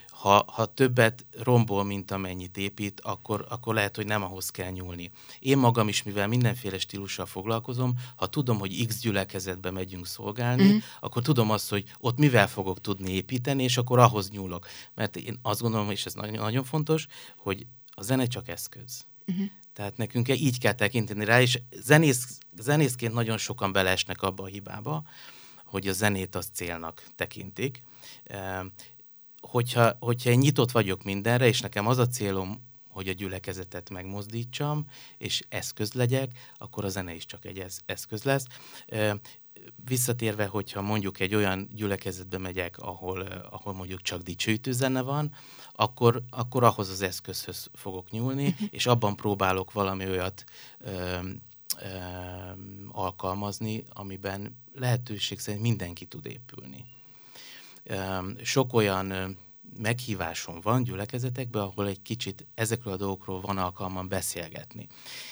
Ha, 0.09 0.45
ha 0.47 0.67
többet 0.67 1.27
rombol, 1.31 1.85
mint 1.85 2.11
amennyit 2.11 2.57
épít, 2.57 3.01
akkor, 3.01 3.47
akkor 3.49 3.75
lehet, 3.75 3.97
hogy 3.97 4.07
nem 4.07 4.23
ahhoz 4.23 4.51
kell 4.51 4.71
nyúlni. 4.71 5.11
Én 5.39 5.59
magam 5.59 5.89
is, 5.89 6.03
mivel 6.03 6.29
mindenféle 6.29 6.79
stílussal 6.79 7.27
foglalkozom, 7.27 7.95
ha 8.17 8.27
tudom, 8.27 8.59
hogy 8.59 8.87
X 8.87 9.01
gyülekezetbe 9.01 9.71
megyünk 9.71 10.07
szolgálni, 10.07 10.73
mm. 10.73 10.79
akkor 11.01 11.23
tudom 11.23 11.51
azt, 11.51 11.71
hogy 11.71 11.85
ott 11.99 12.19
mivel 12.19 12.49
fogok 12.49 12.81
tudni 12.81 13.11
építeni, 13.11 13.63
és 13.63 13.77
akkor 13.77 13.99
ahhoz 13.99 14.31
nyúlok. 14.31 14.67
Mert 14.95 15.17
én 15.17 15.39
azt 15.43 15.61
gondolom, 15.61 15.91
és 15.91 16.07
ez 16.07 16.15
nagyon, 16.15 16.35
nagyon 16.35 16.65
fontos, 16.65 17.07
hogy 17.37 17.67
a 17.95 18.03
zene 18.03 18.27
csak 18.27 18.49
eszköz. 18.49 19.07
Uh-huh. 19.27 19.47
Tehát 19.73 19.97
nekünk 19.97 20.29
így 20.29 20.59
kell 20.59 20.73
tekinteni 20.73 21.25
rá, 21.25 21.41
és 21.41 21.61
zenész, 21.71 22.39
zenészként 22.59 23.13
nagyon 23.13 23.39
sokan 23.39 23.73
beleesnek 23.73 24.23
abba 24.23 24.43
a 24.43 24.47
hibába, 24.47 25.05
hogy 25.65 25.89
a 25.89 25.93
zenét 25.93 26.35
az 26.35 26.49
célnak 26.53 27.07
tekintik. 27.15 27.83
Hogyha, 29.41 29.97
hogyha 29.99 30.31
én 30.31 30.39
nyitott 30.39 30.71
vagyok 30.71 31.03
mindenre, 31.03 31.47
és 31.47 31.61
nekem 31.61 31.87
az 31.87 31.99
a 31.99 32.07
célom, 32.07 32.73
hogy 32.89 33.09
a 33.09 33.13
gyülekezetet 33.13 33.91
megmozdítsam, 33.91 34.87
és 35.19 35.43
eszköz 35.49 35.93
legyek, 35.93 36.31
akkor 36.57 36.85
a 36.85 36.89
zene 36.89 37.15
is 37.15 37.27
csak 37.27 37.45
egy 37.45 37.65
eszköz 37.87 38.23
lesz 38.23 38.47
visszatérve, 39.85 40.47
hogyha 40.47 40.83
mondjuk 40.83 41.21
egy 41.21 41.35
olyan 41.35 41.69
gyülekezetbe 41.73 42.39
megyek, 42.39 42.79
ahol, 42.79 43.21
ahol 43.51 43.73
mondjuk 43.73 44.03
csak 44.03 44.23
dicsőítő 44.23 44.73
zene 44.73 45.03
van, 45.03 45.33
akkor, 45.73 46.23
akkor 46.31 46.65
ahhoz 46.65 46.89
az 46.89 47.03
eszközhöz 47.03 47.69
fogok 47.73 48.11
nyúlni, 48.11 48.47
uh-huh. 48.47 48.69
és 48.71 48.87
abban 48.87 49.17
próbálok 49.17 49.73
valami 49.73 50.09
olyat 50.09 50.45
ö, 50.79 50.91
ö, 50.91 51.87
alkalmazni, 52.93 53.85
amiben 53.89 54.57
lehetőség 54.75 55.39
szerint 55.39 55.63
mindenki 55.63 56.05
tud 56.05 56.27
épülni. 56.27 56.85
Ö, 57.83 58.19
sok 58.43 58.73
olyan 58.73 59.37
meghívásom 59.79 60.61
van 60.61 60.83
gyülekezetekbe, 60.83 61.63
ahol 61.63 61.87
egy 61.87 62.03
kicsit 62.03 62.47
ezekről 62.55 62.93
a 62.93 62.97
dolgokról 62.97 63.41
van 63.41 63.59
alkalmam 63.59 64.09
beszélgetni. 64.09 64.87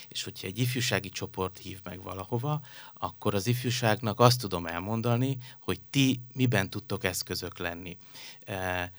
És 0.09 0.23
hogyha 0.23 0.47
egy 0.47 0.59
ifjúsági 0.59 1.09
csoport 1.09 1.59
hív 1.59 1.81
meg 1.85 2.03
valahova, 2.03 2.61
akkor 2.95 3.35
az 3.35 3.47
ifjúságnak 3.47 4.21
azt 4.21 4.41
tudom 4.41 4.67
elmondani, 4.67 5.39
hogy 5.61 5.81
ti 5.91 6.21
miben 6.35 6.71
tudtok 6.71 7.05
eszközök 7.05 7.59
lenni. 7.59 7.97
E, 8.45 8.93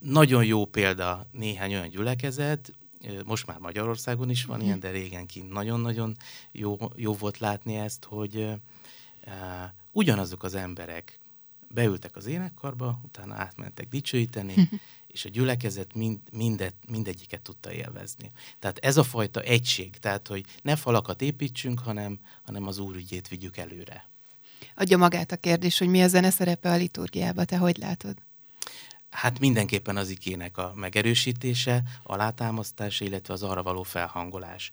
nagyon 0.00 0.44
jó 0.44 0.64
példa 0.64 1.28
néhány 1.32 1.74
olyan 1.74 1.88
gyülekezet, 1.88 2.72
most 3.24 3.46
már 3.46 3.58
Magyarországon 3.58 4.30
is 4.30 4.44
van 4.44 4.60
ilyen, 4.60 4.80
de 4.80 4.90
régen 4.90 5.26
kint 5.26 5.52
nagyon-nagyon 5.52 6.16
jó, 6.52 6.76
jó 6.94 7.14
volt 7.14 7.38
látni 7.38 7.74
ezt, 7.74 8.04
hogy 8.04 8.58
e, 9.20 9.74
ugyanazok 9.90 10.42
az 10.42 10.54
emberek 10.54 11.20
beültek 11.76 12.16
az 12.16 12.26
énekkarba, 12.26 13.00
utána 13.04 13.34
átmentek 13.34 13.88
dicsőíteni, 13.88 14.54
és 15.14 15.24
a 15.24 15.28
gyülekezet 15.28 15.94
mind, 15.94 16.18
mindet, 16.32 16.74
mindegyiket 16.88 17.40
tudta 17.40 17.72
élvezni. 17.72 18.30
Tehát 18.58 18.78
ez 18.78 18.96
a 18.96 19.02
fajta 19.02 19.40
egység, 19.40 19.98
tehát 19.98 20.28
hogy 20.28 20.44
ne 20.62 20.76
falakat 20.76 21.22
építsünk, 21.22 21.78
hanem, 21.78 22.18
hanem 22.42 22.66
az 22.66 22.78
Úr 22.78 22.96
ügyét 22.96 23.28
vigyük 23.28 23.56
előre. 23.56 24.08
Adja 24.74 24.96
magát 24.96 25.32
a 25.32 25.36
kérdés, 25.36 25.78
hogy 25.78 25.88
mi 25.88 26.02
a 26.02 26.08
zene 26.08 26.30
szerepe 26.30 26.70
a 26.70 26.76
liturgiába, 26.76 27.44
te 27.44 27.56
hogy 27.56 27.76
látod? 27.76 28.16
Hát 29.10 29.38
mindenképpen 29.38 29.96
az 29.96 30.08
ikének 30.08 30.56
a 30.56 30.72
megerősítése, 30.74 31.82
alátámasztása, 32.02 33.04
illetve 33.04 33.32
az 33.32 33.42
arra 33.42 33.62
való 33.62 33.82
felhangolás. 33.82 34.70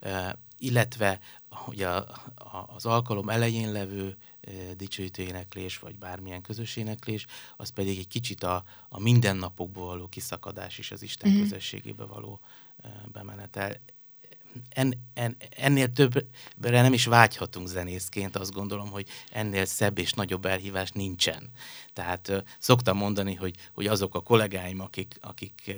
Uh, 0.00 0.28
illetve 0.58 1.20
ugye 1.66 1.88
a, 1.88 1.96
a, 2.34 2.70
az 2.74 2.86
alkalom 2.86 3.28
elején 3.28 3.72
levő 3.72 4.16
dicsőítő 4.76 5.22
éneklés, 5.22 5.78
vagy 5.78 5.98
bármilyen 5.98 6.42
közös 6.42 6.76
éneklés, 6.76 7.26
az 7.56 7.68
pedig 7.68 7.98
egy 7.98 8.08
kicsit 8.08 8.42
a, 8.42 8.64
a 8.88 9.00
mindennapokból 9.00 9.86
való 9.86 10.06
kiszakadás 10.06 10.78
és 10.78 10.90
az 10.90 11.02
Isten 11.02 11.30
mm. 11.30 11.40
közösségébe 11.40 12.04
való 12.04 12.40
bemenetel. 13.12 13.80
En, 14.68 14.94
en, 15.14 15.36
ennél 15.50 15.92
többre 15.92 16.26
nem 16.82 16.92
is 16.92 17.04
vágyhatunk 17.04 17.66
zenészként, 17.66 18.36
azt 18.36 18.52
gondolom, 18.52 18.90
hogy 18.90 19.08
ennél 19.30 19.64
szebb 19.64 19.98
és 19.98 20.12
nagyobb 20.12 20.44
elhívás 20.44 20.90
nincsen. 20.90 21.50
Tehát 21.92 22.44
szoktam 22.58 22.96
mondani, 22.96 23.34
hogy, 23.34 23.56
hogy 23.72 23.86
azok 23.86 24.14
a 24.14 24.22
kollégáim, 24.22 24.80
akik, 24.80 25.18
akik, 25.20 25.76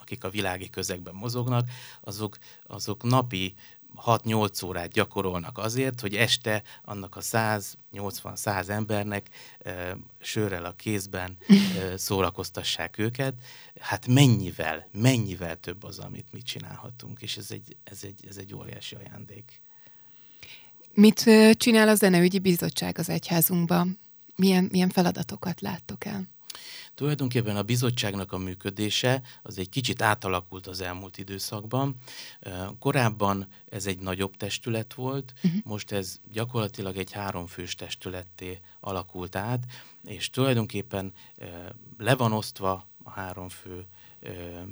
akik 0.00 0.24
a 0.24 0.30
világi 0.30 0.70
közegben 0.70 1.14
mozognak, 1.14 1.68
azok, 2.00 2.38
azok 2.66 3.02
napi 3.02 3.54
6-8 3.96 4.64
órát 4.64 4.92
gyakorolnak 4.92 5.58
azért, 5.58 6.00
hogy 6.00 6.14
este 6.14 6.62
annak 6.84 7.16
a 7.16 7.20
180-100 7.20 8.68
embernek 8.68 9.28
e, 9.58 9.96
sörrel 10.20 10.64
a 10.64 10.72
kézben 10.72 11.36
e, 11.48 11.96
szórakoztassák 11.96 12.98
őket. 12.98 13.34
Hát 13.80 14.06
mennyivel, 14.06 14.88
mennyivel 14.92 15.56
több 15.56 15.82
az, 15.84 15.98
amit 15.98 16.32
mi 16.32 16.42
csinálhatunk, 16.42 17.22
és 17.22 17.36
ez 17.36 17.50
egy, 17.50 17.76
ez 17.84 17.98
egy, 18.02 18.26
ez 18.28 18.36
egy 18.36 18.54
óriási 18.54 18.94
ajándék. 18.94 19.60
Mit 20.94 21.30
csinál 21.56 21.88
a 21.88 21.94
Zeneügyi 21.94 22.38
Bizottság 22.38 22.98
az 22.98 23.08
egyházunkban? 23.08 23.98
Milyen, 24.36 24.68
milyen 24.70 24.88
feladatokat 24.88 25.60
láttok 25.60 26.04
el? 26.04 26.28
Tulajdonképpen 26.94 27.56
a 27.56 27.62
bizottságnak 27.62 28.32
a 28.32 28.38
működése 28.38 29.22
az 29.42 29.58
egy 29.58 29.68
kicsit 29.68 30.02
átalakult 30.02 30.66
az 30.66 30.80
elmúlt 30.80 31.18
időszakban. 31.18 31.96
Korábban 32.78 33.48
ez 33.68 33.86
egy 33.86 33.98
nagyobb 33.98 34.36
testület 34.36 34.94
volt, 34.94 35.32
uh-huh. 35.36 35.60
most 35.64 35.92
ez 35.92 36.20
gyakorlatilag 36.32 36.96
egy 36.96 37.12
háromfős 37.12 37.74
testületté 37.74 38.60
alakult 38.80 39.36
át, 39.36 39.64
és 40.04 40.30
tulajdonképpen 40.30 41.12
le 41.98 42.14
van 42.14 42.32
osztva 42.32 42.86
a 43.04 43.10
három 43.10 43.48
fő 43.48 43.86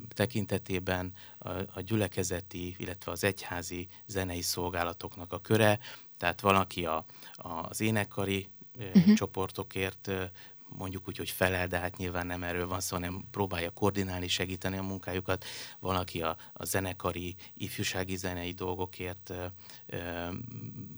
tekintetében 0.07 1.13
a, 1.37 1.49
a 1.49 1.81
gyülekezeti, 1.81 2.75
illetve 2.77 3.11
az 3.11 3.23
egyházi 3.23 3.87
zenei 4.05 4.41
szolgálatoknak 4.41 5.33
a 5.33 5.39
köre, 5.39 5.79
tehát 6.17 6.41
valaki 6.41 6.85
a, 6.85 7.05
a, 7.33 7.49
az 7.49 7.81
énekkari 7.81 8.47
uh-huh. 8.79 9.13
csoportokért 9.13 10.11
mondjuk 10.77 11.07
úgy, 11.07 11.17
hogy 11.17 11.29
felel, 11.29 11.67
de 11.67 11.79
hát 11.79 11.97
nyilván 11.97 12.25
nem 12.25 12.43
erről 12.43 12.67
van 12.67 12.79
szó, 12.79 12.95
hanem 12.95 13.27
próbálja 13.31 13.69
koordinálni, 13.69 14.27
segíteni 14.27 14.77
a 14.77 14.83
munkájukat. 14.83 15.45
Valaki 15.79 16.21
a, 16.21 16.37
a 16.53 16.65
zenekari, 16.65 17.35
ifjúsági 17.53 18.15
zenei 18.15 18.51
dolgokért 18.51 19.29
ö, 19.29 19.45
ö, 19.85 20.27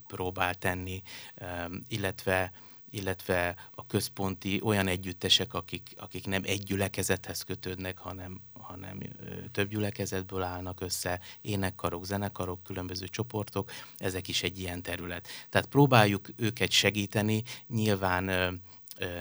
próbál 0.08 0.56
tenni, 0.56 1.02
ö, 1.36 1.46
illetve 1.88 2.52
illetve 2.94 3.56
a 3.72 3.86
központi 3.86 4.60
olyan 4.64 4.88
együttesek, 4.88 5.54
akik, 5.54 5.94
akik 5.98 6.26
nem 6.26 6.42
egy 6.46 6.64
gyülekezethez 6.64 7.42
kötődnek, 7.42 7.98
hanem, 7.98 8.42
hanem 8.54 9.00
több 9.52 9.70
gyülekezetből 9.70 10.42
állnak 10.42 10.82
össze, 10.82 11.20
énekkarok, 11.42 12.06
zenekarok, 12.06 12.64
különböző 12.64 13.08
csoportok, 13.08 13.72
ezek 13.98 14.28
is 14.28 14.44
egy 14.44 14.60
ilyen 14.60 14.82
terület. 14.82 15.28
Tehát 15.50 15.68
próbáljuk 15.68 16.30
őket 16.36 16.72
segíteni, 16.72 17.44
nyilván 17.68 18.62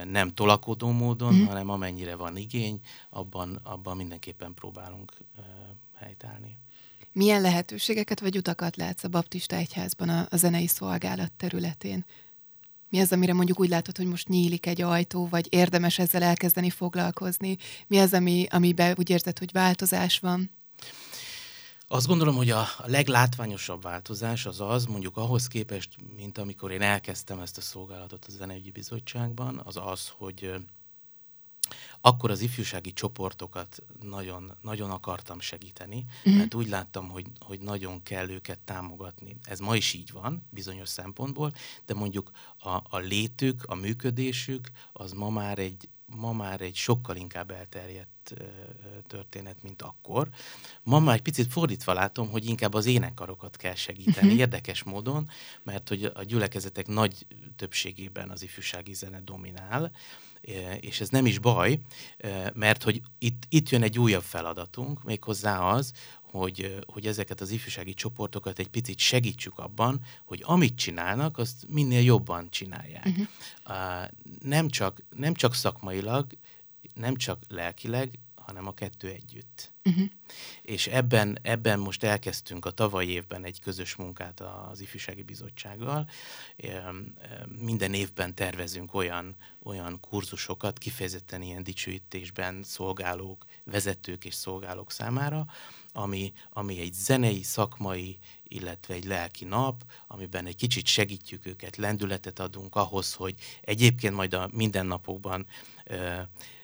nem 0.07 0.33
tolakodó 0.33 0.91
módon, 0.91 1.33
mm. 1.33 1.45
hanem 1.45 1.69
amennyire 1.69 2.15
van 2.15 2.37
igény, 2.37 2.79
abban, 3.09 3.59
abban 3.63 3.97
mindenképpen 3.97 4.53
próbálunk 4.53 5.11
helytállni. 5.95 6.57
Milyen 7.11 7.41
lehetőségeket 7.41 8.19
vagy 8.19 8.37
utakat 8.37 8.75
látsz 8.75 9.03
a 9.03 9.07
baptista 9.07 9.55
egyházban 9.55 10.09
a, 10.09 10.27
a 10.29 10.37
zenei 10.37 10.67
szolgálat 10.67 11.31
területén? 11.31 12.05
Mi 12.89 12.99
az, 12.99 13.11
amire 13.11 13.33
mondjuk 13.33 13.59
úgy 13.59 13.69
látod, 13.69 13.97
hogy 13.97 14.05
most 14.05 14.27
nyílik 14.27 14.65
egy 14.65 14.81
ajtó, 14.81 15.27
vagy 15.27 15.47
érdemes 15.49 15.99
ezzel 15.99 16.23
elkezdeni 16.23 16.69
foglalkozni? 16.69 17.57
Mi 17.87 17.99
az, 17.99 18.13
ami, 18.13 18.45
amiben 18.49 18.95
úgy 18.97 19.09
érzed, 19.09 19.39
hogy 19.39 19.51
változás 19.51 20.19
van? 20.19 20.51
Azt 21.93 22.07
gondolom, 22.07 22.35
hogy 22.35 22.49
a 22.49 22.67
leglátványosabb 22.85 23.81
változás 23.81 24.45
az 24.45 24.61
az, 24.61 24.85
mondjuk 24.85 25.17
ahhoz 25.17 25.47
képest, 25.47 25.95
mint 26.15 26.37
amikor 26.37 26.71
én 26.71 26.81
elkezdtem 26.81 27.39
ezt 27.39 27.57
a 27.57 27.61
szolgálatot 27.61 28.25
a 28.25 28.31
Zeneügyi 28.31 28.71
Bizottságban, 28.71 29.61
az 29.63 29.77
az, 29.77 30.11
hogy 30.17 30.53
akkor 32.01 32.31
az 32.31 32.41
ifjúsági 32.41 32.93
csoportokat 32.93 33.83
nagyon, 34.01 34.57
nagyon 34.61 34.91
akartam 34.91 35.39
segíteni, 35.39 36.05
mm. 36.29 36.33
mert 36.33 36.53
úgy 36.53 36.67
láttam, 36.67 37.09
hogy, 37.09 37.25
hogy 37.39 37.59
nagyon 37.59 38.03
kell 38.03 38.29
őket 38.29 38.59
támogatni. 38.59 39.37
Ez 39.43 39.59
ma 39.59 39.75
is 39.75 39.93
így 39.93 40.11
van, 40.11 40.47
bizonyos 40.49 40.89
szempontból, 40.89 41.53
de 41.85 41.93
mondjuk 41.93 42.31
a, 42.57 42.69
a 42.69 42.97
létük, 42.97 43.63
a 43.63 43.75
működésük, 43.75 44.71
az 44.93 45.11
ma 45.11 45.29
már 45.29 45.59
egy, 45.59 45.89
ma 46.05 46.33
már 46.33 46.61
egy 46.61 46.75
sokkal 46.75 47.15
inkább 47.15 47.51
elterjedt 47.51 48.22
történet, 49.07 49.63
mint 49.63 49.81
akkor. 49.81 50.29
Ma 50.83 50.99
már 50.99 51.15
egy 51.15 51.21
picit 51.21 51.51
fordítva 51.51 51.93
látom, 51.93 52.29
hogy 52.29 52.45
inkább 52.45 52.73
az 52.73 52.85
énekkarokat 52.85 53.57
kell 53.57 53.75
segíteni, 53.75 54.25
uh-huh. 54.25 54.39
érdekes 54.39 54.83
módon, 54.83 55.29
mert 55.63 55.89
hogy 55.89 56.03
a 56.03 56.23
gyülekezetek 56.23 56.87
nagy 56.87 57.25
többségében 57.55 58.29
az 58.29 58.43
ifjúsági 58.43 58.93
zene 58.93 59.21
dominál, 59.21 59.91
és 60.79 61.01
ez 61.01 61.09
nem 61.09 61.25
is 61.25 61.39
baj, 61.39 61.79
mert 62.53 62.83
hogy 62.83 63.01
itt, 63.17 63.43
itt 63.49 63.69
jön 63.69 63.83
egy 63.83 63.99
újabb 63.99 64.23
feladatunk, 64.23 65.03
méghozzá 65.03 65.59
az, 65.59 65.91
hogy, 66.21 66.75
hogy 66.85 67.07
ezeket 67.07 67.41
az 67.41 67.51
ifjúsági 67.51 67.93
csoportokat 67.93 68.59
egy 68.59 68.67
picit 68.67 68.99
segítsük 68.99 69.59
abban, 69.59 70.01
hogy 70.25 70.43
amit 70.45 70.75
csinálnak, 70.75 71.37
azt 71.37 71.65
minél 71.67 72.01
jobban 72.01 72.49
csinálják. 72.49 73.05
Uh-huh. 73.05 73.27
Nem, 74.41 74.67
csak, 74.69 75.03
nem 75.15 75.33
csak 75.33 75.53
szakmailag, 75.53 76.27
nem 76.93 77.15
csak 77.15 77.43
lelkileg, 77.47 78.19
hanem 78.45 78.67
a 78.67 78.73
kettő 78.73 79.07
együtt. 79.07 79.71
Uh-huh. 79.83 80.05
És 80.61 80.87
ebben, 80.87 81.39
ebben 81.41 81.79
most 81.79 82.03
elkezdtünk 82.03 82.65
a 82.65 82.71
tavalyi 82.71 83.09
évben 83.09 83.45
egy 83.45 83.59
közös 83.59 83.95
munkát 83.95 84.39
az 84.71 84.79
Ifjúsági 84.81 85.23
Bizottsággal. 85.23 86.09
Minden 87.47 87.93
évben 87.93 88.35
tervezünk 88.35 88.93
olyan, 88.93 89.35
olyan 89.63 89.99
kurzusokat, 89.99 90.77
kifejezetten 90.77 91.41
ilyen 91.41 91.63
dicsőítésben 91.63 92.63
szolgálók, 92.63 93.45
vezetők 93.63 94.25
és 94.25 94.33
szolgálók 94.33 94.91
számára, 94.91 95.45
ami, 95.91 96.33
ami 96.49 96.79
egy 96.79 96.93
zenei, 96.93 97.43
szakmai, 97.43 98.17
illetve 98.43 98.93
egy 98.93 99.05
lelki 99.05 99.45
nap, 99.45 99.83
amiben 100.07 100.45
egy 100.45 100.55
kicsit 100.55 100.85
segítjük 100.85 101.45
őket, 101.45 101.77
lendületet 101.77 102.39
adunk 102.39 102.75
ahhoz, 102.75 103.13
hogy 103.13 103.35
egyébként 103.61 104.15
majd 104.15 104.33
a 104.33 104.49
mindennapokban 104.51 105.45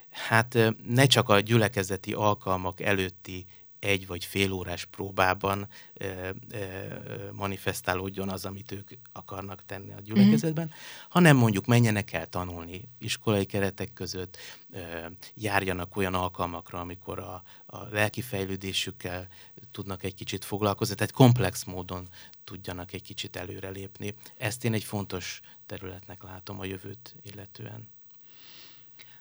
hát 0.10 0.58
ne 0.88 1.06
csak 1.06 1.30
a 1.30 1.39
gyülekezeti 1.39 2.13
alkalmak 2.13 2.82
előtti 2.82 3.45
egy 3.80 4.08
vagy 4.08 4.26
fél 4.26 4.52
órás 4.52 4.86
próbában 4.86 5.67
ö, 5.93 6.30
ö, 6.50 6.58
manifestálódjon 7.32 8.30
az, 8.30 8.45
amit 8.45 8.72
ők 8.72 8.89
akarnak 9.12 9.65
tenni 9.65 9.93
a 9.93 10.02
gyülekezetben, 10.02 10.65
mm. 10.65 10.69
hanem 11.10 11.38
mondjuk 11.38 11.65
menjenek 11.65 12.13
el 12.13 12.28
tanulni 12.28 12.89
iskolai 12.98 13.45
keretek 13.45 13.93
között, 13.93 14.38
ö, 14.72 15.06
járjanak 15.34 15.95
olyan 15.95 16.13
alkalmakra, 16.13 16.80
amikor 16.80 17.19
a, 17.19 17.43
a 17.65 17.84
lelki 17.91 18.22
fejlődésükkel 18.22 19.28
tudnak 19.72 20.04
egy 20.04 20.15
kicsit 20.15 20.45
foglalkozni, 20.45 20.95
tehát 20.95 21.13
komplex 21.13 21.63
módon 21.63 22.08
tudjanak 22.43 22.93
egy 22.93 23.04
kicsit 23.04 23.36
előrelépni. 23.36 24.15
Ezt 24.38 24.65
én 24.65 24.74
egy 24.74 24.84
fontos 24.84 25.41
területnek 25.65 26.24
látom 26.24 26.60
a 26.60 26.65
jövőt 26.65 27.15
illetően 27.22 27.88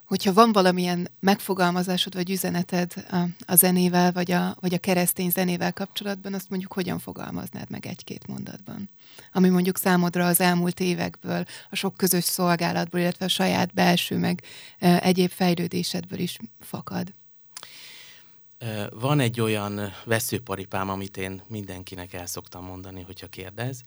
hogyha 0.08 0.32
van 0.32 0.52
valamilyen 0.52 1.10
megfogalmazásod 1.20 2.14
vagy 2.14 2.30
üzeneted 2.30 2.92
a, 3.10 3.16
a 3.46 3.54
zenével, 3.54 4.12
vagy 4.12 4.30
a, 4.32 4.56
vagy 4.60 4.74
a 4.74 4.78
keresztény 4.78 5.30
zenével 5.30 5.72
kapcsolatban, 5.72 6.34
azt 6.34 6.50
mondjuk 6.50 6.72
hogyan 6.72 6.98
fogalmaznád 6.98 7.70
meg 7.70 7.86
egy-két 7.86 8.26
mondatban? 8.26 8.90
Ami 9.32 9.48
mondjuk 9.48 9.78
számodra 9.78 10.26
az 10.26 10.40
elmúlt 10.40 10.80
évekből, 10.80 11.44
a 11.70 11.76
sok 11.76 11.96
közös 11.96 12.24
szolgálatból, 12.24 13.00
illetve 13.00 13.24
a 13.24 13.28
saját 13.28 13.74
belső, 13.74 14.16
meg 14.16 14.42
e, 14.78 15.00
egyéb 15.02 15.30
fejlődésedből 15.30 16.18
is 16.18 16.38
fakad. 16.60 17.12
Van 18.90 19.20
egy 19.20 19.40
olyan 19.40 19.92
veszőparipám, 20.04 20.88
amit 20.88 21.16
én 21.16 21.42
mindenkinek 21.46 22.12
el 22.12 22.26
szoktam 22.26 22.64
mondani, 22.64 23.02
hogyha 23.02 23.26
kérdez. 23.26 23.80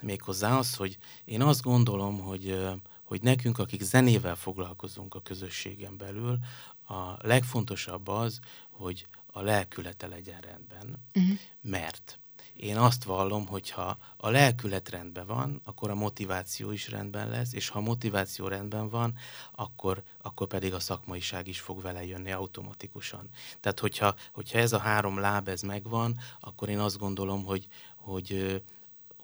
Méghozzá 0.00 0.58
az, 0.58 0.74
hogy 0.74 0.98
én 1.24 1.42
azt 1.42 1.62
gondolom, 1.62 2.18
hogy 2.18 2.58
hogy 3.04 3.22
nekünk, 3.22 3.58
akik 3.58 3.82
zenével 3.82 4.36
foglalkozunk 4.36 5.14
a 5.14 5.22
közösségen 5.22 5.96
belül, 5.96 6.38
a 6.86 7.26
legfontosabb 7.26 8.08
az, 8.08 8.40
hogy 8.70 9.06
a 9.26 9.40
lelkülete 9.40 10.06
legyen 10.06 10.40
rendben, 10.40 11.02
uh-huh. 11.14 11.38
mert 11.60 12.18
én 12.54 12.76
azt 12.76 13.04
vallom, 13.04 13.46
hogy 13.46 13.70
ha 13.70 13.98
a 14.16 14.30
lelkület 14.30 14.88
rendben 14.88 15.26
van, 15.26 15.60
akkor 15.64 15.90
a 15.90 15.94
motiváció 15.94 16.70
is 16.70 16.88
rendben 16.88 17.28
lesz, 17.28 17.52
és 17.52 17.68
ha 17.68 17.78
a 17.78 17.82
motiváció 17.82 18.48
rendben 18.48 18.88
van, 18.88 19.14
akkor, 19.52 20.02
akkor 20.22 20.46
pedig 20.46 20.74
a 20.74 20.80
szakmaiság 20.80 21.48
is 21.48 21.60
fog 21.60 21.82
vele 21.82 22.06
jönni 22.06 22.32
automatikusan. 22.32 23.28
Tehát, 23.60 23.80
hogyha, 23.80 24.14
hogyha 24.32 24.58
ez 24.58 24.72
a 24.72 24.78
három 24.78 25.18
láb 25.18 25.48
ez 25.48 25.62
megvan, 25.62 26.18
akkor 26.40 26.68
én 26.68 26.78
azt 26.78 26.98
gondolom, 26.98 27.44
hogy, 27.44 27.66
hogy 27.96 28.62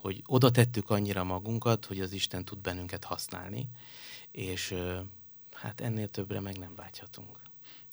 hogy 0.01 0.23
oda 0.27 0.51
tettük 0.51 0.91
annyira 0.91 1.25
magunkat, 1.25 1.85
hogy 1.85 2.01
az 2.01 2.13
Isten 2.13 2.45
tud 2.45 2.59
bennünket 2.59 3.05
használni, 3.05 3.69
és 4.31 4.75
hát 5.53 5.81
ennél 5.81 6.09
többre 6.09 6.41
meg 6.41 6.59
nem 6.59 6.75
vágyhatunk. 6.75 7.39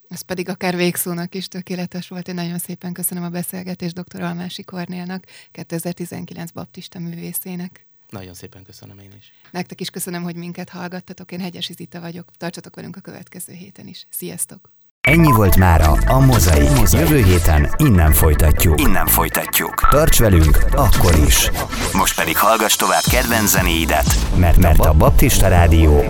Ez 0.08 0.20
pedig 0.20 0.48
akár 0.48 0.76
végszónak 0.76 1.34
is 1.34 1.48
tökéletes 1.48 2.08
volt. 2.08 2.28
Én 2.28 2.34
nagyon 2.34 2.58
szépen 2.58 2.92
köszönöm 2.92 3.24
a 3.24 3.28
beszélgetést 3.28 4.00
dr. 4.00 4.20
Almási 4.20 4.62
Kornélnak, 4.62 5.24
2019 5.50 6.50
baptista 6.50 6.98
művészének. 6.98 7.86
Nagyon 8.08 8.34
szépen 8.34 8.62
köszönöm 8.62 8.98
én 8.98 9.12
is. 9.18 9.32
Nektek 9.50 9.80
is 9.80 9.90
köszönöm, 9.90 10.22
hogy 10.22 10.36
minket 10.36 10.68
hallgattatok. 10.68 11.32
Én 11.32 11.40
Hegyesi 11.40 11.72
Zita 11.72 12.00
vagyok. 12.00 12.30
Tartsatok 12.36 12.74
velünk 12.76 12.96
a 12.96 13.00
következő 13.00 13.52
héten 13.52 13.86
is. 13.86 14.06
Sziasztok! 14.10 14.77
Ennyi 15.08 15.32
volt 15.32 15.56
mára 15.56 15.92
a 16.06 16.18
Mozaik. 16.18 16.70
Jövő 16.92 17.22
héten 17.22 17.74
innen 17.76 18.12
folytatjuk. 18.12 18.80
Innen 18.80 19.06
folytatjuk. 19.06 19.74
Tarts 19.90 20.18
velünk 20.18 20.64
akkor 20.72 21.14
is. 21.26 21.50
Most 21.92 22.16
pedig 22.16 22.36
hallgass 22.36 22.76
tovább 22.76 23.02
kedvenc 23.10 23.50
zenéidet, 23.50 24.18
mert, 24.36 24.56
mert 24.56 24.84
a 24.84 24.92
Baptista 24.92 25.48
Rádió 25.48 26.04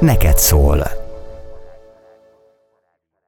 neked 0.00 0.38
szól. 0.38 1.07